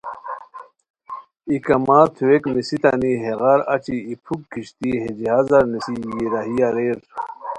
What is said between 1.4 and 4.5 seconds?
ای کما تھوویک نِسیتانی ہیغار اچی ای پُھوک